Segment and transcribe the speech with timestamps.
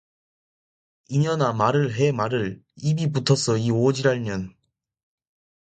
[1.09, 2.63] 이년아, 말을 해, 말을!
[2.77, 4.51] 입이 붙었어, 이 오라질 년!